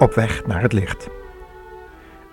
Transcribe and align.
Op 0.00 0.14
weg 0.14 0.46
naar 0.46 0.62
het 0.62 0.72
licht. 0.72 1.08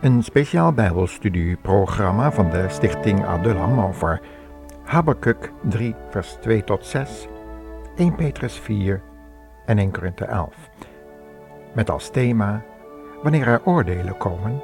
Een 0.02 0.24
speciaal 0.24 0.74
Bijbelstudieprogramma 0.74 2.32
van 2.32 2.50
de 2.50 2.66
Stichting 2.70 3.26
Adulam 3.26 3.80
over 3.80 4.22
Habakkuk 4.84 5.52
3, 5.62 5.96
vers 6.10 6.38
2 6.42 6.64
tot 6.64 6.86
6, 6.86 7.28
1 7.96 8.16
Petrus 8.16 8.60
4 8.60 9.02
en 9.66 9.78
1 9.78 9.92
Korinthe 9.92 10.26
11. 10.26 10.54
Met 11.74 11.90
als 11.90 12.10
thema: 12.10 12.64
Wanneer 13.24 13.48
er 13.48 13.62
oordelen 13.66 14.18
komen, 14.18 14.62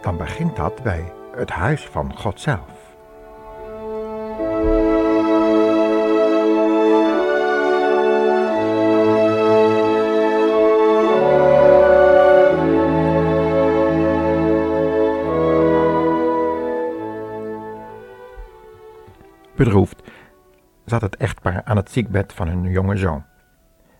dan 0.00 0.16
begint 0.16 0.56
dat 0.56 0.82
bij 0.82 1.12
het 1.36 1.50
huis 1.50 1.88
van 1.88 2.16
God 2.16 2.40
zelf. 2.40 2.73
Bedroefd 19.64 20.02
zat 20.84 21.00
het 21.00 21.16
echtpaar 21.16 21.62
aan 21.64 21.76
het 21.76 21.90
ziekbed 21.90 22.32
van 22.32 22.48
hun 22.48 22.62
jonge 22.62 22.96
zoon. 22.96 23.24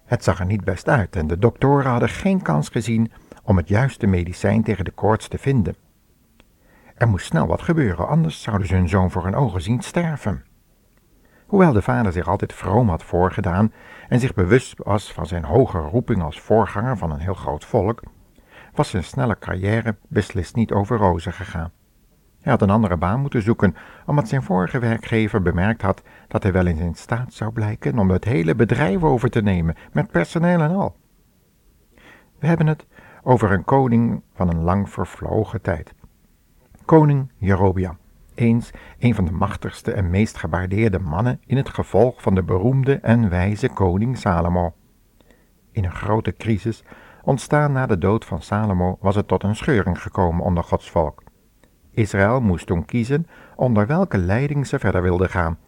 Het 0.04 0.24
zag 0.24 0.38
er 0.38 0.46
niet 0.46 0.64
best 0.64 0.88
uit 0.88 1.16
en 1.16 1.26
de 1.26 1.38
doktoren 1.38 1.90
hadden 1.90 2.08
geen 2.08 2.42
kans 2.42 2.68
gezien 2.68 3.12
om 3.42 3.56
het 3.56 3.68
juiste 3.68 4.06
medicijn 4.06 4.62
tegen 4.62 4.84
de 4.84 4.90
koorts 4.90 5.28
te 5.28 5.38
vinden. 5.38 5.76
Er 6.94 7.08
moest 7.08 7.26
snel 7.26 7.46
wat 7.46 7.62
gebeuren, 7.62 8.08
anders 8.08 8.42
zouden 8.42 8.66
ze 8.66 8.74
hun 8.74 8.88
zoon 8.88 9.10
voor 9.10 9.24
hun 9.24 9.34
ogen 9.34 9.62
zien 9.62 9.82
sterven. 9.82 10.44
Hoewel 11.46 11.72
de 11.72 11.82
vader 11.82 12.12
zich 12.12 12.28
altijd 12.28 12.52
vroom 12.52 12.88
had 12.88 13.02
voorgedaan 13.02 13.72
en 14.08 14.20
zich 14.20 14.34
bewust 14.34 14.78
was 14.78 15.12
van 15.12 15.26
zijn 15.26 15.44
hoge 15.44 15.78
roeping 15.78 16.22
als 16.22 16.40
voorganger 16.40 16.96
van 16.96 17.10
een 17.10 17.20
heel 17.20 17.34
groot 17.34 17.64
volk, 17.64 18.02
was 18.74 18.90
zijn 18.90 19.04
snelle 19.04 19.38
carrière 19.38 19.96
beslist 20.08 20.54
niet 20.54 20.72
over 20.72 20.96
rozen 20.96 21.32
gegaan. 21.32 21.72
Hij 22.44 22.52
had 22.52 22.62
een 22.62 22.70
andere 22.70 22.96
baan 22.96 23.20
moeten 23.20 23.42
zoeken, 23.42 23.76
omdat 24.06 24.28
zijn 24.28 24.42
vorige 24.42 24.78
werkgever 24.78 25.42
bemerkt 25.42 25.82
had 25.82 26.02
dat 26.28 26.42
hij 26.42 26.52
wel 26.52 26.66
eens 26.66 26.80
in 26.80 26.94
staat 26.94 27.32
zou 27.32 27.52
blijken 27.52 27.98
om 27.98 28.10
het 28.10 28.24
hele 28.24 28.54
bedrijf 28.54 29.02
over 29.02 29.30
te 29.30 29.42
nemen, 29.42 29.74
met 29.92 30.10
personeel 30.10 30.60
en 30.60 30.70
al. 30.70 30.96
We 32.38 32.46
hebben 32.46 32.66
het 32.66 32.86
over 33.22 33.52
een 33.52 33.64
koning 33.64 34.22
van 34.34 34.48
een 34.48 34.62
lang 34.62 34.90
vervlogen 34.90 35.60
tijd. 35.60 35.94
Koning 36.84 37.32
Jerobiam, 37.36 37.98
eens 38.34 38.70
een 38.98 39.14
van 39.14 39.24
de 39.24 39.32
machtigste 39.32 39.92
en 39.92 40.10
meest 40.10 40.36
gewaardeerde 40.36 40.98
mannen 40.98 41.40
in 41.46 41.56
het 41.56 41.68
gevolg 41.68 42.22
van 42.22 42.34
de 42.34 42.42
beroemde 42.42 42.94
en 42.94 43.28
wijze 43.28 43.68
koning 43.68 44.18
Salomo. 44.18 44.74
In 45.72 45.84
een 45.84 45.94
grote 45.94 46.36
crisis, 46.36 46.84
ontstaan 47.22 47.72
na 47.72 47.86
de 47.86 47.98
dood 47.98 48.24
van 48.24 48.42
Salomo, 48.42 48.98
was 49.00 49.14
het 49.14 49.28
tot 49.28 49.42
een 49.42 49.56
scheuring 49.56 50.02
gekomen 50.02 50.44
onder 50.44 50.64
Gods 50.64 50.90
volk. 50.90 51.22
Israël 51.94 52.40
moest 52.40 52.66
toen 52.66 52.84
kiezen 52.84 53.26
onder 53.56 53.86
welke 53.86 54.18
leiding 54.18 54.66
ze 54.66 54.78
verder 54.78 55.02
wilden 55.02 55.28
gaan. 55.28 55.58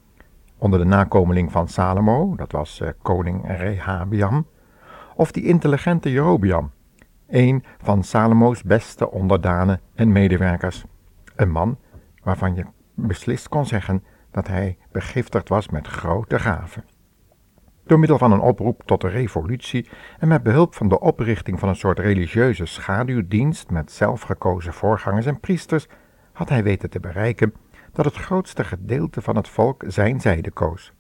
Onder 0.59 0.78
de 0.78 0.84
nakomeling 0.84 1.53
van 1.53 1.69
Salomo, 1.69 2.37
dat 2.37 2.53
was 2.53 2.81
uh, 2.81 2.89
koning 3.03 3.56
Rehabiam, 3.59 4.47
of 5.15 5.33
die 5.33 5.45
intelligente 5.45 6.11
Jerobiam, 6.11 6.71
een 7.28 7.65
van 7.78 8.03
Salomo's 8.03 8.62
beste 8.62 9.11
onderdanen 9.11 9.81
en 9.95 10.12
medewerkers. 10.12 10.84
Een 11.37 11.50
man 11.50 11.78
waarvan 12.23 12.55
je 12.55 12.65
beslist 12.95 13.49
kon 13.49 13.67
zeggen 13.67 14.05
dat 14.31 14.47
hij 14.47 14.79
begiftigd 14.93 15.49
was 15.49 15.69
met 15.69 15.87
grote 15.87 16.39
gaven. 16.39 16.84
Door 17.87 17.99
middel 17.99 18.19
van 18.19 18.33
een 18.33 18.41
oproep 18.41 18.83
tot 18.84 19.00
de 19.00 19.09
revolutie 19.09 19.89
en 20.19 20.29
met 20.29 20.43
behulp 20.43 20.75
van 20.75 20.89
de 20.89 21.00
oprichting 21.00 21.59
van 21.59 21.69
een 21.69 21.77
soort 21.77 21.99
religieuze 21.99 22.67
schaduwdienst 22.67 23.71
met 23.71 23.93
zelfgekozen 23.93 24.73
voorgangers 24.73 25.27
en 25.27 25.41
priesters 25.41 25.89
had 26.37 26.49
hij 26.49 26.63
weten 26.63 26.91
te 26.91 27.01
bereiken 27.01 27.55
dat 27.93 28.05
het 28.05 28.17
grootste 28.17 28.65
gedeelte 28.65 29.23
van 29.23 29.37
het 29.37 29.49
volk 29.49 29.85
zijn 29.87 30.21
zijde 30.21 30.51
koos. 30.51 30.93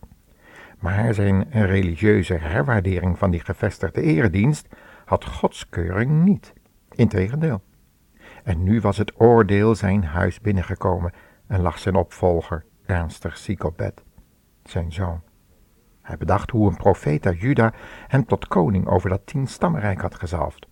Maar 0.78 1.14
zijn 1.14 1.50
religieuze 1.50 2.34
herwaardering 2.34 3.18
van 3.18 3.30
die 3.30 3.40
gevestigde 3.40 4.02
eredienst 4.02 4.68
had 5.04 5.24
godskeuring 5.24 6.24
niet. 6.24 6.52
Integendeel. 6.90 7.62
En 8.44 8.62
nu 8.62 8.80
was 8.80 8.96
het 8.96 9.20
oordeel 9.20 9.74
zijn 9.74 10.04
huis 10.04 10.40
binnengekomen 10.40 11.12
en 11.46 11.60
lag 11.60 11.78
zijn 11.78 11.94
opvolger 11.94 12.64
ernstig 12.86 13.36
ziek 13.36 13.64
op 13.64 13.76
bed, 13.76 14.02
zijn 14.64 14.92
zoon. 14.92 15.22
Hij 16.02 16.16
bedacht 16.16 16.50
hoe 16.50 16.68
een 16.68 16.76
profeet 16.76 17.34
Juda 17.38 17.72
hem 18.06 18.26
tot 18.26 18.48
koning 18.48 18.86
over 18.86 19.08
dat 19.08 19.26
tienstammenrijk 19.26 20.00
had 20.00 20.14
gezalfd. 20.14 20.66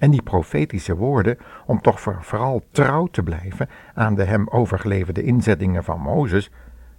En 0.00 0.10
die 0.10 0.22
profetische 0.22 0.96
woorden, 0.96 1.38
om 1.66 1.80
toch 1.80 2.00
vooral 2.00 2.62
trouw 2.70 3.06
te 3.06 3.22
blijven 3.22 3.68
aan 3.94 4.14
de 4.14 4.24
hem 4.24 4.48
overgeleverde 4.48 5.22
inzettingen 5.22 5.84
van 5.84 6.00
Mozes, 6.00 6.50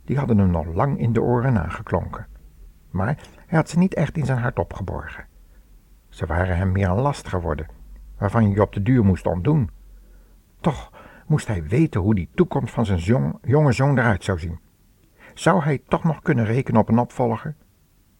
die 0.06 0.18
hadden 0.18 0.38
hem 0.38 0.52
nog 0.52 0.66
lang 0.66 1.00
in 1.00 1.14
de 1.14 1.22
oren 1.22 1.54
nageklonken. 1.54 2.28
Maar 2.90 3.18
hij 3.48 3.58
had 3.58 3.70
ze 3.70 3.78
niet 3.78 3.94
echt 3.94 4.18
in 4.18 4.26
zijn 4.26 4.38
hart 4.38 4.60
opgeborgen. 4.60 5.26
Ze 6.10 6.26
waren 6.26 6.58
hem 6.58 6.72
meer 6.72 6.90
een 6.90 7.02
last 7.02 7.28
geworden, 7.28 7.68
waarvan 8.18 8.50
je 8.50 8.62
op 8.62 8.74
de 8.74 8.82
duur 8.82 9.06
moest 9.06 9.28
ontdoen. 9.28 9.70
Toch 10.60 10.92
moest 11.28 11.48
hij 11.48 11.64
weten 11.64 12.02
hoe 12.02 12.16
die 12.16 12.30
toekomst 12.36 12.74
van 12.74 12.86
zijn 12.86 13.36
jonge 13.42 13.72
zoon 13.72 13.98
eruit 13.98 14.24
zou 14.24 14.40
zien. 14.40 14.60
Zou 15.34 15.64
hij 15.64 15.82
toch 15.88 16.04
nog 16.04 16.22
kunnen 16.22 16.46
rekenen 16.46 16.82
op 16.82 16.90
een 16.90 17.00
opvolger? 17.00 17.56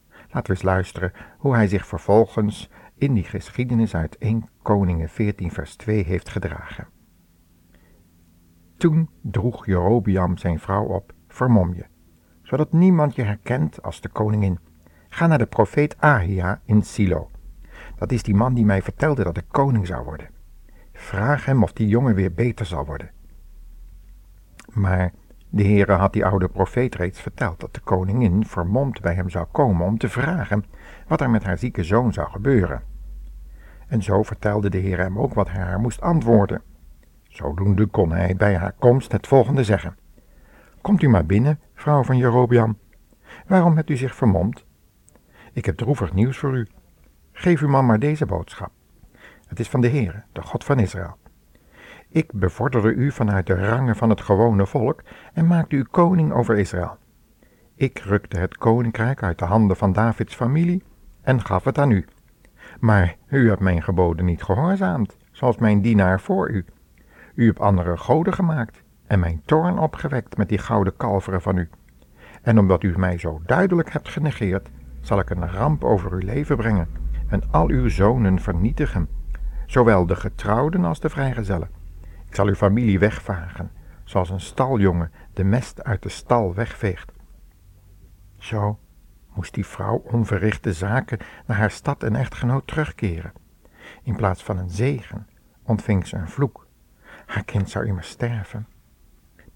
Laten 0.08 0.52
we 0.52 0.58
eens 0.58 0.62
luisteren 0.62 1.12
hoe 1.38 1.54
hij 1.54 1.68
zich 1.68 1.86
vervolgens 1.86 2.70
in 3.02 3.14
die 3.14 3.24
geschiedenis 3.24 3.94
uit 3.94 4.18
1 4.18 4.48
Koningen 4.62 5.08
14 5.08 5.50
vers 5.50 5.76
2 5.76 6.04
heeft 6.04 6.28
gedragen. 6.28 6.86
Toen 8.76 9.10
droeg 9.20 9.66
Jerobiam 9.66 10.36
zijn 10.36 10.58
vrouw 10.58 10.84
op, 10.84 11.12
vermom 11.28 11.74
je, 11.74 11.84
zodat 12.42 12.72
niemand 12.72 13.14
je 13.14 13.22
herkent 13.22 13.82
als 13.82 14.00
de 14.00 14.08
koningin. 14.08 14.58
Ga 15.08 15.26
naar 15.26 15.38
de 15.38 15.46
profeet 15.46 15.96
Ahia 15.98 16.60
in 16.64 16.82
Silo. 16.82 17.30
Dat 17.96 18.12
is 18.12 18.22
die 18.22 18.34
man 18.34 18.54
die 18.54 18.64
mij 18.64 18.82
vertelde 18.82 19.22
dat 19.22 19.36
ik 19.36 19.44
koning 19.48 19.86
zou 19.86 20.04
worden. 20.04 20.30
Vraag 20.92 21.44
hem 21.44 21.62
of 21.62 21.72
die 21.72 21.88
jongen 21.88 22.14
weer 22.14 22.32
beter 22.32 22.66
zal 22.66 22.86
worden. 22.86 23.10
Maar 24.72 25.12
de 25.48 25.64
Heere 25.64 25.92
had 25.92 26.12
die 26.12 26.24
oude 26.24 26.48
profeet 26.48 26.94
reeds 26.94 27.20
verteld 27.20 27.60
dat 27.60 27.74
de 27.74 27.80
koningin 27.80 28.46
vermomd 28.46 29.00
bij 29.00 29.14
hem 29.14 29.30
zou 29.30 29.46
komen 29.52 29.86
om 29.86 29.98
te 29.98 30.08
vragen 30.08 30.64
wat 31.06 31.20
er 31.20 31.30
met 31.30 31.44
haar 31.44 31.58
zieke 31.58 31.84
zoon 31.84 32.12
zou 32.12 32.30
gebeuren. 32.30 32.91
En 33.92 34.02
zo 34.02 34.22
vertelde 34.22 34.70
de 34.70 34.78
Heer 34.78 34.98
hem 34.98 35.18
ook 35.18 35.34
wat 35.34 35.50
hij 35.50 35.62
haar 35.62 35.80
moest 35.80 36.00
antwoorden. 36.00 36.62
Zodoende 37.22 37.86
kon 37.86 38.12
hij 38.12 38.36
bij 38.36 38.56
haar 38.56 38.72
komst 38.78 39.12
het 39.12 39.26
volgende 39.26 39.64
zeggen. 39.64 39.96
Komt 40.80 41.02
u 41.02 41.08
maar 41.08 41.26
binnen, 41.26 41.60
vrouw 41.74 42.02
van 42.02 42.16
Jerobiam. 42.16 42.78
Waarom 43.46 43.76
hebt 43.76 43.90
u 43.90 43.96
zich 43.96 44.14
vermomd? 44.14 44.64
Ik 45.52 45.64
heb 45.64 45.76
droevig 45.76 46.12
nieuws 46.12 46.38
voor 46.38 46.56
u. 46.56 46.66
Geef 47.32 47.60
uw 47.60 47.68
man 47.68 47.86
maar 47.86 47.98
deze 47.98 48.26
boodschap. 48.26 48.70
Het 49.46 49.60
is 49.60 49.68
van 49.68 49.80
de 49.80 49.88
Heere, 49.88 50.22
de 50.32 50.42
God 50.42 50.64
van 50.64 50.78
Israël. 50.78 51.16
Ik 52.08 52.32
bevorderde 52.32 52.92
u 52.92 53.10
vanuit 53.10 53.46
de 53.46 53.68
rangen 53.68 53.96
van 53.96 54.10
het 54.10 54.20
gewone 54.20 54.66
volk 54.66 55.02
en 55.32 55.46
maakte 55.46 55.76
u 55.76 55.82
koning 55.82 56.32
over 56.32 56.58
Israël. 56.58 56.96
Ik 57.74 57.98
rukte 57.98 58.38
het 58.38 58.56
koninkrijk 58.56 59.22
uit 59.22 59.38
de 59.38 59.44
handen 59.44 59.76
van 59.76 59.92
Davids 59.92 60.34
familie 60.34 60.82
en 61.22 61.44
gaf 61.44 61.64
het 61.64 61.78
aan 61.78 61.90
u. 61.90 62.06
Maar 62.82 63.16
u 63.28 63.48
hebt 63.48 63.60
mijn 63.60 63.82
geboden 63.82 64.24
niet 64.24 64.42
gehoorzaamd, 64.42 65.16
zoals 65.30 65.56
mijn 65.56 65.80
dienaar 65.80 66.20
voor 66.20 66.50
u. 66.50 66.64
U 67.34 67.46
hebt 67.46 67.60
andere 67.60 67.96
goden 67.96 68.34
gemaakt 68.34 68.82
en 69.06 69.20
mijn 69.20 69.42
toorn 69.44 69.78
opgewekt 69.78 70.36
met 70.36 70.48
die 70.48 70.58
gouden 70.58 70.96
kalveren 70.96 71.42
van 71.42 71.56
u. 71.56 71.68
En 72.42 72.58
omdat 72.58 72.82
u 72.82 72.98
mij 72.98 73.18
zo 73.18 73.40
duidelijk 73.46 73.92
hebt 73.92 74.08
genegeerd, 74.08 74.70
zal 75.00 75.18
ik 75.18 75.30
een 75.30 75.50
ramp 75.50 75.84
over 75.84 76.12
uw 76.12 76.18
leven 76.18 76.56
brengen 76.56 76.88
en 77.28 77.42
al 77.50 77.68
uw 77.68 77.88
zonen 77.88 78.38
vernietigen, 78.38 79.08
zowel 79.66 80.06
de 80.06 80.16
getrouwden 80.16 80.84
als 80.84 81.00
de 81.00 81.08
vrijgezellen. 81.08 81.70
Ik 82.28 82.34
zal 82.34 82.46
uw 82.46 82.54
familie 82.54 82.98
wegvagen, 82.98 83.70
zoals 84.04 84.30
een 84.30 84.40
staljongen 84.40 85.10
de 85.32 85.44
mest 85.44 85.84
uit 85.84 86.02
de 86.02 86.08
stal 86.08 86.54
wegveegt. 86.54 87.12
Zo 88.38 88.78
moest 89.34 89.54
die 89.54 89.66
vrouw 89.66 89.96
onverrichte 89.96 90.72
zaken 90.72 91.18
naar 91.46 91.56
haar 91.56 91.70
stad 91.70 92.02
en 92.02 92.16
echtgenoot 92.16 92.66
terugkeren. 92.66 93.32
In 94.02 94.16
plaats 94.16 94.42
van 94.42 94.58
een 94.58 94.70
zegen 94.70 95.28
ontving 95.62 96.06
ze 96.06 96.16
een 96.16 96.28
vloek. 96.28 96.66
Haar 97.26 97.44
kind 97.44 97.70
zou 97.70 97.86
immers 97.86 98.08
sterven. 98.08 98.66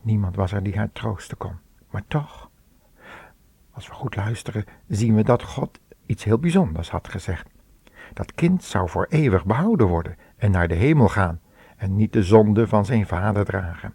Niemand 0.00 0.37
was 0.37 0.52
er 0.52 0.62
die 0.62 0.76
haar 0.76 0.93
troosten 0.93 1.37
kon. 1.37 1.56
Maar 1.90 2.05
toch, 2.08 2.50
als 3.70 3.88
we 3.88 3.94
goed 3.94 4.17
luisteren, 4.17 4.64
zien 4.88 5.14
we 5.14 5.23
dat 5.23 5.43
God 5.43 5.81
iets 6.06 6.25
heel 6.25 6.38
bijzonders 6.38 6.90
had 6.90 7.08
gezegd. 7.08 7.49
Dat 8.12 8.34
kind 8.34 8.64
zou 8.64 8.88
voor 8.88 9.06
eeuwig 9.08 9.44
behouden 9.44 9.87
worden 9.87 10.17
en 10.37 10.50
naar 10.50 10.69
de 10.69 10.75
hemel 10.75 11.08
gaan 11.08 11.40
en 11.76 11.96
niet 11.96 12.12
de 12.12 12.23
zonde 12.23 12.69
van 12.69 12.84
zijn 12.84 13.06
vader 13.06 13.44
dragen. 13.44 13.94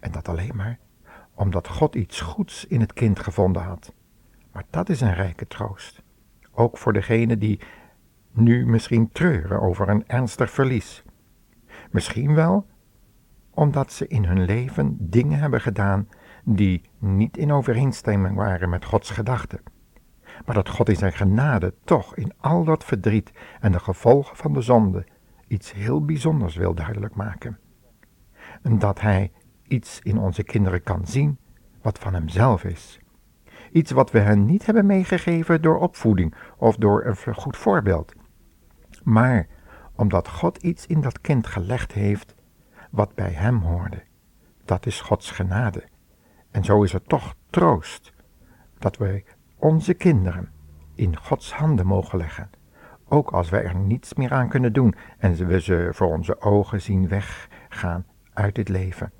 En 0.00 0.12
dat 0.12 0.28
alleen 0.28 0.56
maar 0.56 0.78
omdat 1.34 1.68
God 1.68 1.94
iets 1.94 2.20
goeds 2.20 2.66
in 2.66 2.80
het 2.80 2.92
kind 2.92 3.20
gevonden 3.20 3.62
had. 3.62 3.92
Maar 4.56 4.64
dat 4.70 4.88
is 4.88 5.00
een 5.00 5.14
rijke 5.14 5.46
troost. 5.46 6.02
Ook 6.52 6.78
voor 6.78 6.92
degene 6.92 7.38
die 7.38 7.60
nu 8.32 8.66
misschien 8.66 9.12
treuren 9.12 9.60
over 9.60 9.88
een 9.88 10.06
ernstig 10.06 10.50
verlies. 10.50 11.04
Misschien 11.90 12.34
wel 12.34 12.66
omdat 13.50 13.92
ze 13.92 14.06
in 14.06 14.24
hun 14.24 14.44
leven 14.44 14.96
dingen 15.00 15.38
hebben 15.38 15.60
gedaan 15.60 16.08
die 16.44 16.82
niet 16.98 17.36
in 17.36 17.52
overeenstemming 17.52 18.36
waren 18.36 18.68
met 18.68 18.84
Gods 18.84 19.10
gedachten. 19.10 19.60
Maar 20.44 20.54
dat 20.54 20.68
God 20.68 20.88
in 20.88 20.96
zijn 20.96 21.12
genade 21.12 21.74
toch 21.84 22.14
in 22.14 22.32
al 22.36 22.64
dat 22.64 22.84
verdriet 22.84 23.32
en 23.60 23.72
de 23.72 23.80
gevolgen 23.80 24.36
van 24.36 24.52
de 24.52 24.60
zonde 24.60 25.06
iets 25.48 25.72
heel 25.72 26.04
bijzonders 26.04 26.56
wil 26.56 26.74
duidelijk 26.74 27.14
maken. 27.14 27.58
En 28.62 28.78
dat 28.78 29.00
Hij 29.00 29.32
iets 29.62 30.00
in 30.00 30.18
onze 30.18 30.42
kinderen 30.42 30.82
kan 30.82 31.06
zien 31.06 31.38
wat 31.82 31.98
van 31.98 32.14
Hemzelf 32.14 32.64
is. 32.64 33.00
Iets 33.76 33.90
wat 33.90 34.10
we 34.10 34.18
hen 34.18 34.44
niet 34.44 34.66
hebben 34.66 34.86
meegegeven 34.86 35.62
door 35.62 35.78
opvoeding 35.78 36.34
of 36.56 36.76
door 36.76 37.04
een 37.04 37.34
goed 37.34 37.56
voorbeeld. 37.56 38.12
Maar 39.02 39.46
omdat 39.94 40.28
God 40.28 40.56
iets 40.56 40.86
in 40.86 41.00
dat 41.00 41.20
kind 41.20 41.46
gelegd 41.46 41.92
heeft 41.92 42.34
wat 42.90 43.14
bij 43.14 43.30
Hem 43.30 43.58
hoorde. 43.58 44.02
Dat 44.64 44.86
is 44.86 45.00
Gods 45.00 45.30
genade. 45.30 45.84
En 46.50 46.64
zo 46.64 46.82
is 46.82 46.92
het 46.92 47.08
toch 47.08 47.34
troost 47.50 48.12
dat 48.78 48.96
wij 48.96 49.24
onze 49.56 49.94
kinderen 49.94 50.50
in 50.94 51.16
Gods 51.16 51.54
handen 51.54 51.86
mogen 51.86 52.18
leggen. 52.18 52.50
Ook 53.08 53.30
als 53.30 53.50
wij 53.50 53.64
er 53.64 53.76
niets 53.76 54.14
meer 54.14 54.32
aan 54.32 54.48
kunnen 54.48 54.72
doen 54.72 54.94
en 55.18 55.46
we 55.46 55.60
ze 55.60 55.88
voor 55.92 56.12
onze 56.12 56.40
ogen 56.40 56.82
zien 56.82 57.08
weggaan 57.08 58.06
uit 58.32 58.54
dit 58.54 58.68
leven, 58.68 59.12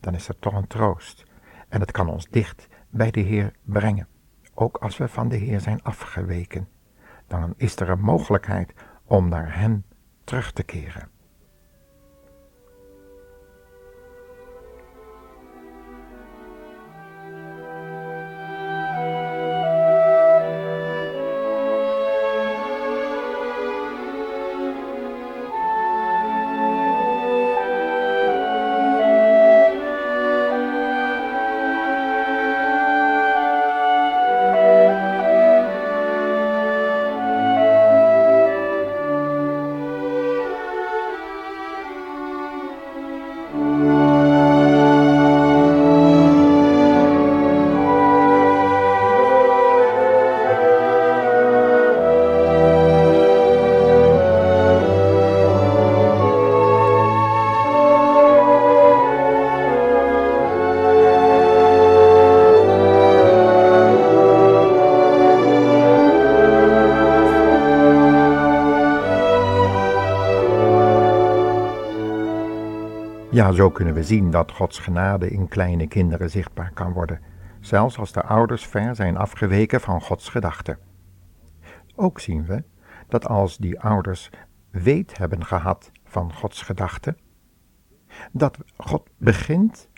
dan 0.00 0.14
is 0.14 0.26
dat 0.26 0.40
toch 0.40 0.54
een 0.54 0.66
troost. 0.66 1.24
En 1.68 1.80
het 1.80 1.90
kan 1.90 2.08
ons 2.08 2.28
dicht 2.30 2.68
bij 2.92 3.10
de 3.10 3.20
Heer 3.20 3.52
brengen. 3.62 4.08
Ook 4.54 4.76
als 4.76 4.96
we 4.96 5.08
van 5.08 5.28
de 5.28 5.36
Heer 5.36 5.60
zijn 5.60 5.82
afgeweken, 5.82 6.68
dan 7.26 7.54
is 7.56 7.76
er 7.76 7.88
een 7.88 8.00
mogelijkheid 8.00 8.74
om 9.04 9.28
naar 9.28 9.58
Hem 9.58 9.84
terug 10.24 10.52
te 10.52 10.62
keren. 10.62 11.08
Ja, 73.32 73.52
zo 73.52 73.70
kunnen 73.70 73.94
we 73.94 74.02
zien 74.02 74.30
dat 74.30 74.52
Gods 74.52 74.78
genade 74.78 75.30
in 75.30 75.48
kleine 75.48 75.86
kinderen 75.86 76.30
zichtbaar 76.30 76.70
kan 76.74 76.92
worden, 76.92 77.20
zelfs 77.60 77.98
als 77.98 78.12
de 78.12 78.22
ouders 78.22 78.66
ver 78.66 78.96
zijn 78.96 79.16
afgeweken 79.16 79.80
van 79.80 80.00
Gods 80.00 80.28
gedachten. 80.28 80.78
Ook 81.94 82.20
zien 82.20 82.44
we 82.44 82.64
dat 83.08 83.26
als 83.26 83.56
die 83.56 83.80
ouders 83.80 84.30
weet 84.70 85.18
hebben 85.18 85.44
gehad 85.44 85.90
van 86.04 86.34
Gods 86.34 86.62
gedachten, 86.62 87.16
dat 88.32 88.58
God 88.76 89.08
begint 89.16 89.88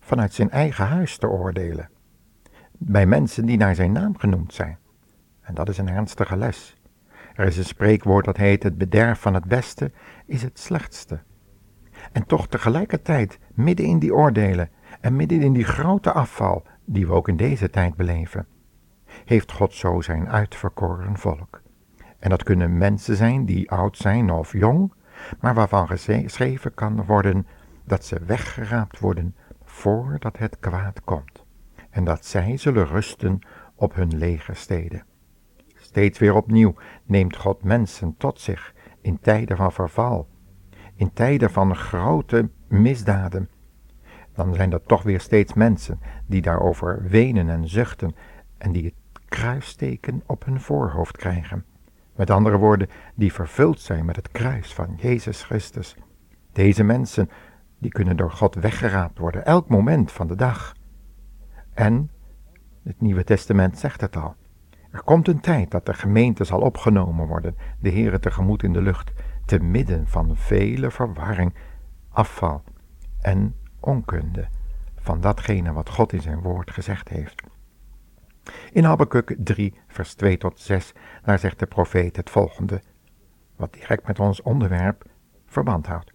vanuit 0.00 0.34
zijn 0.34 0.50
eigen 0.50 0.86
huis 0.86 1.16
te 1.16 1.28
oordelen, 1.28 1.90
bij 2.72 3.06
mensen 3.06 3.46
die 3.46 3.56
naar 3.56 3.74
zijn 3.74 3.92
naam 3.92 4.18
genoemd 4.18 4.54
zijn. 4.54 4.78
En 5.40 5.54
dat 5.54 5.68
is 5.68 5.78
een 5.78 5.88
ernstige 5.88 6.36
les. 6.36 6.76
Er 7.34 7.46
is 7.46 7.56
een 7.56 7.64
spreekwoord 7.64 8.24
dat 8.24 8.36
heet: 8.36 8.62
het 8.62 8.78
bederf 8.78 9.20
van 9.20 9.34
het 9.34 9.44
beste 9.44 9.92
is 10.26 10.42
het 10.42 10.58
slechtste. 10.58 11.20
En 12.12 12.26
toch 12.26 12.48
tegelijkertijd, 12.48 13.38
midden 13.54 13.86
in 13.86 13.98
die 13.98 14.14
oordelen 14.14 14.70
en 15.00 15.16
midden 15.16 15.42
in 15.42 15.52
die 15.52 15.64
grote 15.64 16.12
afval 16.12 16.62
die 16.84 17.06
we 17.06 17.12
ook 17.12 17.28
in 17.28 17.36
deze 17.36 17.70
tijd 17.70 17.96
beleven, 17.96 18.46
heeft 19.24 19.52
God 19.52 19.74
zo 19.74 20.00
zijn 20.00 20.28
uitverkoren 20.28 21.18
volk. 21.18 21.62
En 22.18 22.30
dat 22.30 22.42
kunnen 22.42 22.78
mensen 22.78 23.16
zijn 23.16 23.44
die 23.44 23.70
oud 23.70 23.96
zijn 23.96 24.30
of 24.30 24.52
jong, 24.52 24.92
maar 25.40 25.54
waarvan 25.54 25.88
geschreven 25.88 26.74
kan 26.74 27.04
worden 27.04 27.46
dat 27.84 28.04
ze 28.04 28.24
weggeraapt 28.26 28.98
worden 28.98 29.36
voordat 29.64 30.38
het 30.38 30.58
kwaad 30.58 31.00
komt. 31.04 31.44
En 31.90 32.04
dat 32.04 32.24
zij 32.24 32.56
zullen 32.56 32.86
rusten 32.86 33.38
op 33.74 33.94
hun 33.94 34.18
legersteden. 34.18 35.04
Steeds 35.74 36.18
weer 36.18 36.34
opnieuw 36.34 36.74
neemt 37.04 37.36
God 37.36 37.62
mensen 37.62 38.14
tot 38.16 38.40
zich 38.40 38.74
in 39.00 39.18
tijden 39.20 39.56
van 39.56 39.72
verval 39.72 40.28
in 41.02 41.12
tijden 41.12 41.50
van 41.50 41.76
grote 41.76 42.48
misdaden, 42.68 43.48
dan 44.34 44.54
zijn 44.54 44.72
er 44.72 44.82
toch 44.82 45.02
weer 45.02 45.20
steeds 45.20 45.52
mensen 45.52 46.00
die 46.26 46.42
daarover 46.42 47.02
wenen 47.08 47.48
en 47.48 47.68
zuchten 47.68 48.14
en 48.58 48.72
die 48.72 48.84
het 48.84 49.20
kruisteken 49.28 50.22
op 50.26 50.44
hun 50.44 50.60
voorhoofd 50.60 51.16
krijgen. 51.16 51.64
Met 52.16 52.30
andere 52.30 52.56
woorden, 52.56 52.88
die 53.14 53.32
vervuld 53.32 53.80
zijn 53.80 54.04
met 54.04 54.16
het 54.16 54.30
kruis 54.30 54.74
van 54.74 54.94
Jezus 54.96 55.42
Christus. 55.42 55.96
Deze 56.52 56.84
mensen, 56.84 57.30
die 57.78 57.90
kunnen 57.90 58.16
door 58.16 58.30
God 58.30 58.54
weggeraapt 58.54 59.18
worden, 59.18 59.44
elk 59.44 59.68
moment 59.68 60.12
van 60.12 60.26
de 60.26 60.36
dag. 60.36 60.74
En, 61.74 62.10
het 62.82 63.00
Nieuwe 63.00 63.24
Testament 63.24 63.78
zegt 63.78 64.00
het 64.00 64.16
al, 64.16 64.34
er 64.90 65.02
komt 65.02 65.28
een 65.28 65.40
tijd 65.40 65.70
dat 65.70 65.86
de 65.86 65.94
gemeente 65.94 66.44
zal 66.44 66.60
opgenomen 66.60 67.26
worden, 67.26 67.56
de 67.80 67.90
Heere 67.90 68.18
tegemoet 68.18 68.62
in 68.62 68.72
de 68.72 68.82
lucht, 68.82 69.12
te 69.44 69.58
midden 69.58 70.06
van 70.06 70.36
vele 70.36 70.90
verwarring, 70.90 71.54
afval 72.08 72.62
en 73.20 73.54
onkunde 73.80 74.48
van 74.96 75.20
datgene 75.20 75.72
wat 75.72 75.88
God 75.88 76.12
in 76.12 76.20
zijn 76.20 76.40
woord 76.40 76.70
gezegd 76.70 77.08
heeft. 77.08 77.42
In 78.72 78.84
Habakkuk 78.84 79.36
3, 79.38 79.74
vers 79.88 80.14
2 80.14 80.38
tot 80.38 80.60
6, 80.60 80.92
daar 81.22 81.38
zegt 81.38 81.58
de 81.58 81.66
profeet 81.66 82.16
het 82.16 82.30
volgende, 82.30 82.82
wat 83.56 83.72
direct 83.72 84.06
met 84.06 84.20
ons 84.20 84.42
onderwerp 84.42 85.04
verband 85.46 85.86
houdt. 85.86 86.12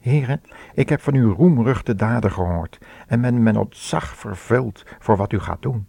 Heren, 0.00 0.40
ik 0.74 0.88
heb 0.88 1.00
van 1.00 1.14
uw 1.14 1.34
roemruchte 1.34 1.94
daden 1.94 2.32
gehoord 2.32 2.78
en 3.06 3.20
ben 3.20 3.42
met 3.42 3.56
ontzag 3.56 4.16
vervuld 4.16 4.84
voor 4.98 5.16
wat 5.16 5.32
u 5.32 5.38
gaat 5.38 5.62
doen. 5.62 5.86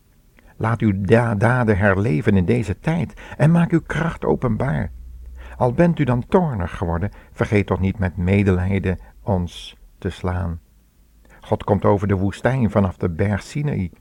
Laat 0.58 0.82
uw 0.82 1.02
daden 1.38 1.78
herleven 1.78 2.38
in 2.38 2.46
deze 2.46 2.80
tijd 2.80 3.14
en 3.38 3.52
maak 3.52 3.72
uw 3.72 3.82
kracht 3.82 4.26
openbaar. 4.26 4.92
Al 5.60 5.74
bent 5.74 6.00
u 6.00 6.04
dan 6.04 6.28
toornig 6.28 6.78
geworden, 6.78 7.12
vergeet 7.32 7.66
toch 7.66 7.80
niet 7.80 8.00
met 8.00 8.18
medelijden 8.18 9.00
ons 9.24 9.78
te 9.98 10.10
slaan. 10.10 10.60
God 11.42 11.64
komt 11.64 11.86
over 11.86 12.08
de 12.08 12.16
woestijn 12.16 12.72
vanaf 12.72 12.98
de 12.98 13.10
berg 13.10 13.42
Sinaï. 13.42 13.92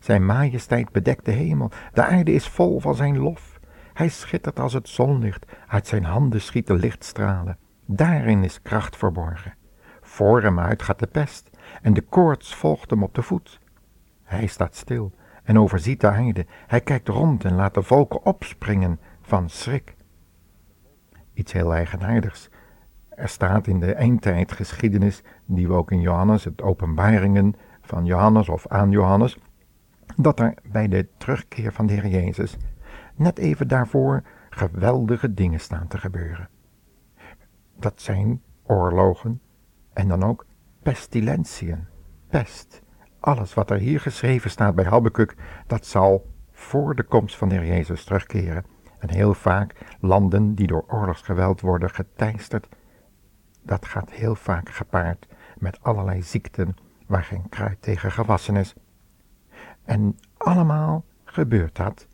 Zijn 0.00 0.26
majesteit 0.26 0.92
bedekt 0.92 1.24
de 1.24 1.30
hemel, 1.30 1.70
de 1.92 2.04
aarde 2.04 2.32
is 2.32 2.48
vol 2.48 2.80
van 2.80 2.94
zijn 2.94 3.18
lof. 3.18 3.60
Hij 3.92 4.08
schittert 4.08 4.60
als 4.60 4.72
het 4.72 4.88
zonlicht, 4.88 5.46
uit 5.66 5.86
zijn 5.86 6.04
handen 6.04 6.40
schieten 6.40 6.76
lichtstralen. 6.76 7.58
Daarin 7.84 8.44
is 8.44 8.62
kracht 8.62 8.96
verborgen. 8.96 9.54
Voor 10.00 10.42
hem 10.42 10.60
uit 10.60 10.82
gaat 10.82 10.98
de 10.98 11.06
pest, 11.06 11.50
en 11.82 11.94
de 11.94 12.02
koorts 12.02 12.54
volgt 12.54 12.90
hem 12.90 13.02
op 13.02 13.14
de 13.14 13.22
voet. 13.22 13.60
Hij 14.24 14.46
staat 14.46 14.74
stil 14.74 15.12
en 15.44 15.58
overziet 15.58 16.00
de 16.00 16.08
aarde. 16.08 16.46
Hij 16.66 16.80
kijkt 16.80 17.08
rond 17.08 17.44
en 17.44 17.54
laat 17.54 17.74
de 17.74 17.82
volken 17.82 18.24
opspringen 18.24 19.00
van 19.22 19.48
schrik 19.48 19.95
iets 21.36 21.52
heel 21.52 21.74
eigenaardigs. 21.74 22.50
Er 23.08 23.28
staat 23.28 23.66
in 23.66 23.80
de 23.80 23.94
eindtijdgeschiedenis, 23.94 25.22
die 25.44 25.68
we 25.68 25.74
ook 25.74 25.90
in 25.90 26.00
Johannes, 26.00 26.44
het 26.44 26.62
openbaringen 26.62 27.54
van 27.80 28.04
Johannes 28.04 28.48
of 28.48 28.66
aan 28.66 28.90
Johannes, 28.90 29.38
dat 30.16 30.40
er 30.40 30.54
bij 30.70 30.88
de 30.88 31.08
terugkeer 31.16 31.72
van 31.72 31.86
de 31.86 31.92
Heer 31.92 32.06
Jezus 32.06 32.56
net 33.14 33.38
even 33.38 33.68
daarvoor 33.68 34.22
geweldige 34.50 35.34
dingen 35.34 35.60
staan 35.60 35.86
te 35.86 35.98
gebeuren. 35.98 36.48
Dat 37.78 38.00
zijn 38.00 38.42
oorlogen 38.62 39.40
en 39.92 40.08
dan 40.08 40.22
ook 40.22 40.46
pestilentiën, 40.82 41.86
pest. 42.28 42.82
Alles 43.20 43.54
wat 43.54 43.70
er 43.70 43.78
hier 43.78 44.00
geschreven 44.00 44.50
staat 44.50 44.74
bij 44.74 44.84
Habakkuk, 44.84 45.34
dat 45.66 45.86
zal 45.86 46.26
voor 46.50 46.94
de 46.94 47.02
komst 47.02 47.36
van 47.36 47.48
de 47.48 47.54
Heer 47.54 47.66
Jezus 47.66 48.04
terugkeren 48.04 48.64
En 49.06 49.14
heel 49.14 49.34
vaak 49.34 49.74
landen 50.00 50.54
die 50.54 50.66
door 50.66 50.84
oorlogsgeweld 50.88 51.60
worden 51.60 51.90
geteisterd, 51.90 52.68
dat 53.62 53.86
gaat 53.86 54.10
heel 54.10 54.34
vaak 54.34 54.70
gepaard 54.70 55.28
met 55.58 55.78
allerlei 55.82 56.22
ziekten 56.22 56.76
waar 57.06 57.24
geen 57.24 57.48
kruid 57.48 57.82
tegen 57.82 58.12
gewassen 58.12 58.56
is. 58.56 58.74
En 59.84 60.18
allemaal 60.36 61.04
gebeurt 61.24 61.76
dat 61.76 62.06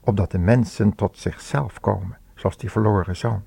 opdat 0.00 0.30
de 0.30 0.38
mensen 0.38 0.94
tot 0.94 1.18
zichzelf 1.18 1.80
komen, 1.80 2.18
zoals 2.34 2.56
die 2.56 2.70
verloren 2.70 3.16
zoon. 3.16 3.42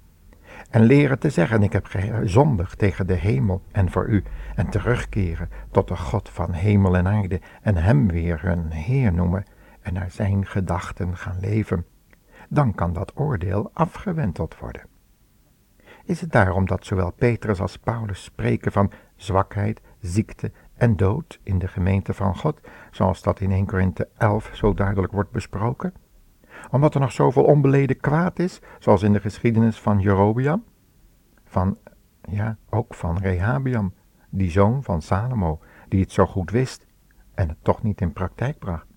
En 0.70 0.84
leren 0.84 1.20
te 1.20 1.30
zeggen, 1.30 1.64
ik 1.64 1.74
heb 1.74 1.86
gezondigd 1.86 2.78
tegen 2.78 3.08
de 3.08 3.14
hemel 3.14 3.62
en 3.72 3.92
voor 3.92 4.08
u, 4.08 4.24
en 4.56 4.70
terugkeren 4.70 5.50
tot 5.72 5.88
de 5.88 5.98
God 5.98 6.30
van 6.30 6.52
hemel 6.52 6.98
en 6.98 7.08
aarde, 7.08 7.42
en 7.62 7.76
hem 7.76 8.08
weer 8.08 8.42
hun 8.42 8.72
Heer 8.72 9.14
noemen, 9.14 9.44
en 9.82 9.94
naar 9.94 10.12
zijn 10.12 10.46
gedachten 10.46 11.18
gaan 11.18 11.40
leven. 11.40 11.86
Dan 12.54 12.76
kan 12.76 12.94
dat 12.94 13.12
oordeel 13.16 13.70
afgewenteld 13.74 14.58
worden. 14.58 14.86
Is 16.06 16.22
het 16.22 16.32
daarom 16.32 16.66
dat 16.66 16.86
zowel 16.86 17.12
Petrus 17.12 17.62
als 17.62 17.78
Paulus 17.78 18.24
spreken 18.24 18.72
van 18.72 18.92
zwakheid, 19.16 19.82
ziekte 20.00 20.52
en 20.74 20.96
dood 20.96 21.40
in 21.44 21.60
de 21.60 21.68
gemeente 21.68 22.14
van 22.14 22.38
God, 22.38 22.60
zoals 22.92 23.22
dat 23.22 23.40
in 23.40 23.52
1 23.52 23.66
Korinthe 23.66 24.10
11 24.18 24.50
zo 24.54 24.74
duidelijk 24.74 25.14
wordt 25.14 25.32
besproken? 25.32 25.94
Omdat 26.72 26.94
er 26.94 27.00
nog 27.00 27.12
zoveel 27.12 27.44
onbeleden 27.44 28.00
kwaad 28.00 28.40
is, 28.40 28.62
zoals 28.80 29.04
in 29.04 29.14
de 29.14 29.22
geschiedenis 29.22 29.80
van 29.80 30.00
Jerobiam, 30.00 30.64
van, 31.46 31.78
ja, 32.22 32.58
ook 32.70 32.94
van 32.94 33.18
Rehabiam, 33.18 33.94
die 34.30 34.52
zoon 34.52 34.84
van 34.84 35.02
Salomo, 35.02 35.60
die 35.88 36.02
het 36.02 36.12
zo 36.12 36.26
goed 36.26 36.52
wist 36.52 36.86
en 37.34 37.50
het 37.50 37.58
toch 37.62 37.84
niet 37.84 38.02
in 38.02 38.14
praktijk 38.14 38.60
bracht. 38.60 38.93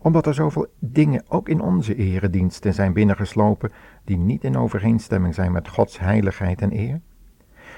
Omdat 0.00 0.26
er 0.26 0.34
zoveel 0.34 0.66
dingen 0.78 1.24
ook 1.28 1.48
in 1.48 1.60
onze 1.60 1.94
erediensten 1.94 2.74
zijn 2.74 2.92
binnengeslopen 2.92 3.72
die 4.04 4.16
niet 4.16 4.44
in 4.44 4.56
overeenstemming 4.56 5.34
zijn 5.34 5.52
met 5.52 5.68
Gods 5.68 5.98
heiligheid 5.98 6.60
en 6.60 6.72
eer, 6.72 7.00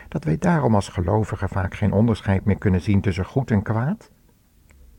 dat 0.08 0.24
wij 0.24 0.38
daarom 0.38 0.74
als 0.74 0.88
gelovigen 0.88 1.48
vaak 1.48 1.74
geen 1.74 1.92
onderscheid 1.92 2.44
meer 2.44 2.58
kunnen 2.58 2.80
zien 2.80 3.00
tussen 3.00 3.24
goed 3.24 3.50
en 3.50 3.62
kwaad? 3.62 4.10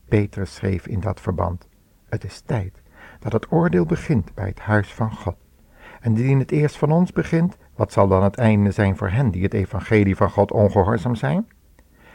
Petrus 0.08 0.54
schreef 0.54 0.86
in 0.86 1.00
dat 1.00 1.20
verband: 1.20 1.68
Het 2.08 2.24
is 2.24 2.40
tijd 2.40 2.82
dat 3.18 3.32
het 3.32 3.52
oordeel 3.52 3.86
begint 3.86 4.34
bij 4.34 4.46
het 4.46 4.60
huis 4.60 4.94
van 4.94 5.12
God. 5.12 5.36
En 6.00 6.16
indien 6.16 6.38
het 6.38 6.50
eerst 6.50 6.76
van 6.76 6.92
ons 6.92 7.12
begint, 7.12 7.56
wat 7.74 7.92
zal 7.92 8.08
dan 8.08 8.22
het 8.22 8.36
einde 8.36 8.70
zijn 8.70 8.96
voor 8.96 9.08
hen 9.08 9.30
die 9.30 9.42
het 9.42 9.54
evangelie 9.54 10.16
van 10.16 10.30
God 10.30 10.52
ongehoorzaam 10.52 11.14
zijn? 11.14 11.46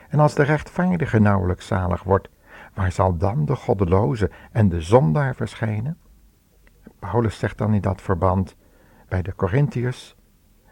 En 0.09 0.19
als 0.19 0.35
de 0.35 0.43
rechtvaardige 0.43 1.19
nauwelijks 1.19 1.67
zalig 1.67 2.03
wordt, 2.03 2.29
waar 2.73 2.91
zal 2.91 3.17
dan 3.17 3.45
de 3.45 3.55
goddeloze 3.55 4.31
en 4.51 4.69
de 4.69 4.81
zondaar 4.81 5.35
verschijnen? 5.35 5.97
Paulus 6.99 7.39
zegt 7.39 7.57
dan 7.57 7.73
in 7.73 7.81
dat 7.81 8.01
verband 8.01 8.55
bij 9.07 9.21
de 9.21 9.35
Corinthiërs, 9.35 10.15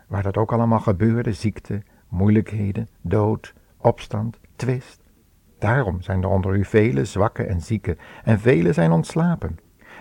waar 0.08 0.24
dat 0.24 0.38
ook 0.38 0.52
allemaal 0.52 0.80
gebeurde, 0.80 1.34
ziekte, 1.34 1.84
moeilijkheden, 2.08 2.88
dood, 3.02 3.54
opstand, 3.78 4.40
twist. 4.56 5.02
Daarom 5.60 6.02
zijn 6.02 6.22
er 6.24 6.30
onder 6.30 6.56
u 6.56 6.66
vele 6.66 7.06
zwakke 7.06 7.44
en 7.44 7.62
zieken, 7.62 7.98
en 8.24 8.40
vele 8.40 8.74
zijn 8.74 8.92
ontslapen. 8.92 9.58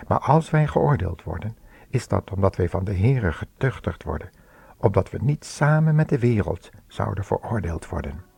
Maar 0.07 0.19
als 0.19 0.49
wij 0.49 0.67
geoordeeld 0.67 1.23
worden, 1.23 1.57
is 1.89 2.07
dat 2.07 2.31
omdat 2.31 2.55
wij 2.55 2.69
van 2.69 2.83
de 2.83 2.93
Heere 2.93 3.31
getuchtigd 3.31 4.03
worden, 4.03 4.29
opdat 4.77 5.09
we 5.09 5.17
niet 5.21 5.45
samen 5.45 5.95
met 5.95 6.09
de 6.09 6.19
wereld 6.19 6.69
zouden 6.87 7.23
veroordeeld 7.23 7.89
worden. 7.89 8.28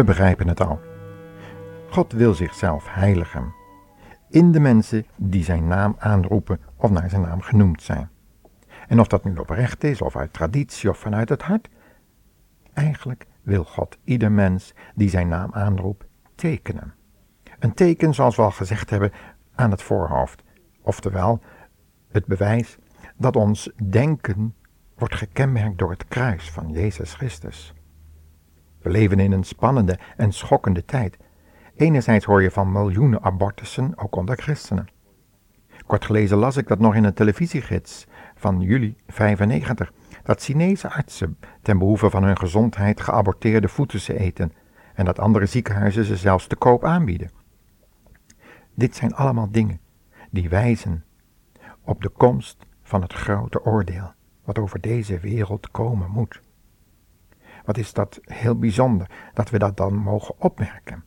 We 0.00 0.06
begrijpen 0.06 0.48
het 0.48 0.60
al. 0.60 0.80
God 1.90 2.12
wil 2.12 2.34
zichzelf 2.34 2.86
heiligen 2.88 3.54
in 4.30 4.52
de 4.52 4.60
mensen 4.60 5.06
die 5.16 5.44
zijn 5.44 5.66
naam 5.66 5.94
aanroepen 5.98 6.60
of 6.76 6.90
naar 6.90 7.10
zijn 7.10 7.22
naam 7.22 7.40
genoemd 7.40 7.82
zijn. 7.82 8.10
En 8.88 9.00
of 9.00 9.06
dat 9.06 9.24
nu 9.24 9.36
oprecht 9.36 9.84
is, 9.84 10.02
of 10.02 10.16
uit 10.16 10.32
traditie 10.32 10.90
of 10.90 10.98
vanuit 10.98 11.28
het 11.28 11.42
hart, 11.42 11.68
eigenlijk 12.72 13.26
wil 13.42 13.64
God 13.64 13.98
ieder 14.04 14.32
mens 14.32 14.74
die 14.94 15.08
zijn 15.08 15.28
naam 15.28 15.52
aanroept 15.52 16.06
tekenen. 16.34 16.94
Een 17.58 17.74
teken, 17.74 18.14
zoals 18.14 18.36
we 18.36 18.42
al 18.42 18.50
gezegd 18.50 18.90
hebben, 18.90 19.12
aan 19.54 19.70
het 19.70 19.82
voorhoofd. 19.82 20.42
Oftewel, 20.82 21.40
het 22.10 22.26
bewijs 22.26 22.78
dat 23.16 23.36
ons 23.36 23.70
denken 23.88 24.54
wordt 24.94 25.14
gekenmerkt 25.14 25.78
door 25.78 25.90
het 25.90 26.08
kruis 26.08 26.50
van 26.50 26.70
Jezus 26.70 27.14
Christus. 27.14 27.74
We 28.82 28.90
leven 28.90 29.18
in 29.18 29.32
een 29.32 29.44
spannende 29.44 29.98
en 30.16 30.32
schokkende 30.32 30.84
tijd. 30.84 31.16
Enerzijds 31.76 32.24
hoor 32.24 32.42
je 32.42 32.50
van 32.50 32.72
miljoenen 32.72 33.22
abortussen, 33.22 33.98
ook 33.98 34.16
onder 34.16 34.36
christenen. 34.36 34.88
Kort 35.86 36.04
gelezen 36.04 36.36
las 36.36 36.56
ik 36.56 36.68
dat 36.68 36.78
nog 36.78 36.94
in 36.94 37.04
een 37.04 37.14
televisiegids 37.14 38.06
van 38.34 38.60
juli 38.60 38.96
95, 39.06 39.92
dat 40.22 40.42
Chinese 40.42 40.90
artsen 40.90 41.38
ten 41.62 41.78
behoeve 41.78 42.10
van 42.10 42.22
hun 42.24 42.38
gezondheid 42.38 43.00
geaborteerde 43.00 43.68
voetussen 43.68 44.16
eten 44.16 44.52
en 44.94 45.04
dat 45.04 45.18
andere 45.18 45.46
ziekenhuizen 45.46 46.04
ze 46.04 46.16
zelfs 46.16 46.46
te 46.46 46.56
koop 46.56 46.84
aanbieden. 46.84 47.30
Dit 48.74 48.96
zijn 48.96 49.14
allemaal 49.14 49.50
dingen 49.50 49.80
die 50.30 50.48
wijzen 50.48 51.04
op 51.84 52.02
de 52.02 52.08
komst 52.08 52.66
van 52.82 53.02
het 53.02 53.12
grote 53.12 53.64
oordeel 53.64 54.12
wat 54.44 54.58
over 54.58 54.80
deze 54.80 55.18
wereld 55.18 55.70
komen 55.70 56.10
moet. 56.10 56.40
Wat 57.70 57.78
is 57.78 57.92
dat 57.92 58.20
heel 58.22 58.58
bijzonder 58.58 59.10
dat 59.34 59.50
we 59.50 59.58
dat 59.58 59.76
dan 59.76 59.94
mogen 59.94 60.34
opmerken. 60.38 61.04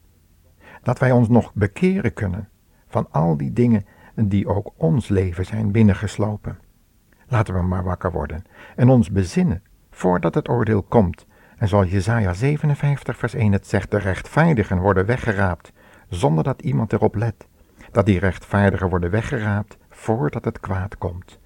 Dat 0.83 0.99
wij 0.99 1.11
ons 1.11 1.29
nog 1.29 1.53
bekeren 1.53 2.13
kunnen 2.13 2.49
van 2.87 3.07
al 3.11 3.37
die 3.37 3.53
dingen 3.53 3.85
die 4.15 4.47
ook 4.47 4.73
ons 4.77 5.07
leven 5.07 5.45
zijn 5.45 5.71
binnengeslopen. 5.71 6.59
Laten 7.27 7.53
we 7.53 7.61
maar 7.61 7.83
wakker 7.83 8.11
worden 8.11 8.43
en 8.75 8.89
ons 8.89 9.11
bezinnen 9.11 9.63
voordat 9.91 10.35
het 10.35 10.49
oordeel 10.49 10.83
komt. 10.83 11.25
En 11.57 11.67
zoals 11.67 11.91
Jezaja 11.91 12.33
57 12.33 13.17
vers 13.17 13.33
1 13.33 13.51
het 13.51 13.67
zegt, 13.67 13.91
de 13.91 13.97
rechtvaardigen 13.97 14.79
worden 14.79 15.05
weggeraapt 15.05 15.71
zonder 16.09 16.43
dat 16.43 16.61
iemand 16.61 16.93
erop 16.93 17.15
let. 17.15 17.47
Dat 17.91 18.05
die 18.05 18.19
rechtvaardigen 18.19 18.89
worden 18.89 19.09
weggeraapt 19.11 19.77
voordat 19.89 20.45
het 20.45 20.59
kwaad 20.59 20.97
komt. 20.97 21.39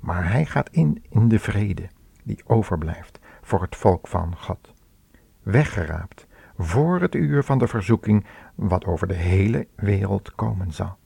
Maar 0.00 0.30
hij 0.32 0.46
gaat 0.46 0.70
in 0.70 1.04
in 1.08 1.28
de 1.28 1.38
vrede 1.38 1.88
die 2.24 2.42
overblijft 2.46 3.18
voor 3.50 3.62
het 3.62 3.76
volk 3.76 4.08
van 4.08 4.36
God. 4.36 4.74
Weggeraapt 5.42 6.26
voor 6.58 7.00
het 7.00 7.14
uur 7.14 7.44
van 7.44 7.58
de 7.58 7.66
verzoeking 7.66 8.26
wat 8.54 8.84
over 8.84 9.06
de 9.06 9.14
hele 9.14 9.66
wereld 9.74 10.34
komen 10.34 10.72
zal. 10.72 10.96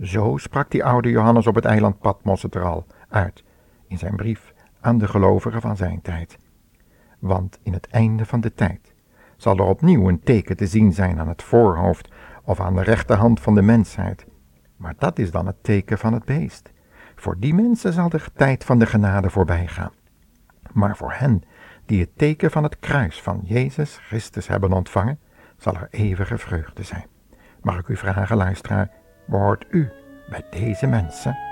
Zo 0.00 0.36
sprak 0.36 0.70
die 0.70 0.84
oude 0.84 1.10
Johannes 1.10 1.46
op 1.46 1.54
het 1.54 1.64
eiland 1.64 1.98
Patmos 1.98 2.42
het 2.42 2.54
er 2.54 2.64
al 2.64 2.86
uit 3.08 3.44
in 3.86 3.98
zijn 3.98 4.16
brief 4.16 4.54
aan 4.80 4.98
de 4.98 5.08
gelovigen 5.08 5.60
van 5.60 5.76
zijn 5.76 6.02
tijd. 6.02 6.38
Want 7.18 7.58
in 7.62 7.72
het 7.72 7.86
einde 7.86 8.26
van 8.26 8.40
de 8.40 8.54
tijd 8.54 8.94
zal 9.36 9.56
er 9.56 9.64
opnieuw 9.64 10.08
een 10.08 10.20
teken 10.20 10.56
te 10.56 10.66
zien 10.66 10.92
zijn 10.92 11.20
aan 11.20 11.28
het 11.28 11.42
voorhoofd 11.42 12.10
of 12.44 12.60
aan 12.60 12.74
de 12.74 12.82
rechterhand 12.82 13.40
van 13.40 13.54
de 13.54 13.62
mensheid. 13.62 14.26
Maar 14.76 14.94
dat 14.98 15.18
is 15.18 15.30
dan 15.30 15.46
het 15.46 15.62
teken 15.62 15.98
van 15.98 16.12
het 16.12 16.24
beest. 16.24 16.72
Voor 17.16 17.36
die 17.38 17.54
mensen 17.54 17.92
zal 17.92 18.08
de 18.08 18.20
tijd 18.34 18.64
van 18.64 18.78
de 18.78 18.86
genade 18.86 19.30
voorbij 19.30 19.66
gaan. 19.66 19.92
Maar 20.72 20.96
voor 20.96 21.12
hen 21.12 21.42
die 21.90 22.00
het 22.00 22.18
teken 22.18 22.50
van 22.50 22.62
het 22.62 22.78
kruis 22.78 23.22
van 23.22 23.40
Jezus 23.44 23.98
Christus 24.02 24.46
hebben 24.46 24.72
ontvangen, 24.72 25.18
zal 25.56 25.74
er 25.74 25.88
eeuwige 25.90 26.38
vreugde 26.38 26.82
zijn. 26.82 27.06
Mag 27.62 27.78
ik 27.78 27.88
u 27.88 27.96
vragen, 27.96 28.36
luisteraar, 28.36 28.90
behoort 29.26 29.66
u 29.70 29.88
bij 30.28 30.44
deze 30.50 30.86
mensen? 30.86 31.49